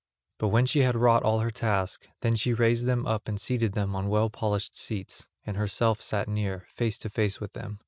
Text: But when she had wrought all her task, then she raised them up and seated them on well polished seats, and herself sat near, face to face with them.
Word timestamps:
But 0.39 0.47
when 0.47 0.65
she 0.65 0.79
had 0.79 0.95
wrought 0.95 1.21
all 1.21 1.41
her 1.41 1.51
task, 1.51 2.07
then 2.21 2.35
she 2.35 2.55
raised 2.55 2.87
them 2.87 3.05
up 3.05 3.27
and 3.27 3.39
seated 3.39 3.73
them 3.73 3.95
on 3.95 4.09
well 4.09 4.31
polished 4.31 4.75
seats, 4.75 5.27
and 5.45 5.55
herself 5.55 6.01
sat 6.01 6.27
near, 6.27 6.65
face 6.73 6.97
to 6.97 7.09
face 7.11 7.39
with 7.39 7.53
them. 7.53 7.79